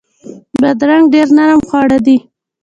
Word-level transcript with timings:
بادرنګ 0.61 1.05
ډیر 1.13 1.27
نرم 1.37 1.61
خواړه 1.67 1.97
دي. 2.05 2.17